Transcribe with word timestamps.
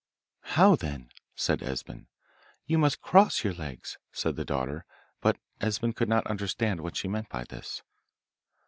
'How 0.55 0.75
then?' 0.75 1.11
said 1.35 1.61
Esben. 1.61 2.07
'You 2.65 2.79
must 2.79 3.01
cross 3.03 3.43
your 3.43 3.53
legs,' 3.53 3.99
said 4.11 4.35
the 4.35 4.43
daughter; 4.43 4.83
but 5.21 5.37
Esben 5.59 5.93
could 5.93 6.09
not 6.09 6.25
understand 6.25 6.81
what 6.81 6.97
she 6.97 7.07
meant 7.07 7.29
by 7.29 7.43
this. 7.43 7.83